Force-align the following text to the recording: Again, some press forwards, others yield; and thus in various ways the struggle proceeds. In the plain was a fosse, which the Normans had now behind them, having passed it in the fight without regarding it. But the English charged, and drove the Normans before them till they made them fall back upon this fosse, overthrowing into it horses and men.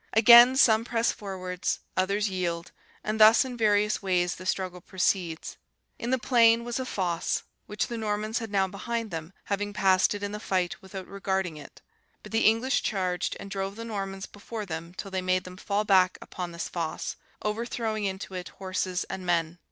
Again, 0.13 0.57
some 0.57 0.83
press 0.83 1.11
forwards, 1.11 1.77
others 1.95 2.27
yield; 2.27 2.71
and 3.03 3.19
thus 3.19 3.45
in 3.45 3.55
various 3.55 4.01
ways 4.01 4.33
the 4.33 4.47
struggle 4.47 4.81
proceeds. 4.81 5.57
In 5.99 6.09
the 6.09 6.17
plain 6.17 6.63
was 6.63 6.79
a 6.79 6.87
fosse, 6.87 7.43
which 7.67 7.85
the 7.85 7.99
Normans 7.99 8.39
had 8.39 8.49
now 8.49 8.67
behind 8.67 9.11
them, 9.11 9.31
having 9.43 9.73
passed 9.73 10.15
it 10.15 10.23
in 10.23 10.31
the 10.31 10.39
fight 10.39 10.81
without 10.81 11.05
regarding 11.05 11.55
it. 11.55 11.83
But 12.23 12.31
the 12.31 12.47
English 12.47 12.81
charged, 12.81 13.37
and 13.39 13.51
drove 13.51 13.75
the 13.75 13.85
Normans 13.85 14.25
before 14.25 14.65
them 14.65 14.95
till 14.97 15.11
they 15.11 15.21
made 15.21 15.43
them 15.43 15.57
fall 15.57 15.83
back 15.83 16.17
upon 16.19 16.51
this 16.51 16.67
fosse, 16.67 17.15
overthrowing 17.43 18.03
into 18.05 18.33
it 18.33 18.49
horses 18.57 19.03
and 19.03 19.23
men. 19.23 19.59